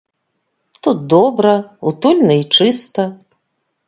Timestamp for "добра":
1.13-1.51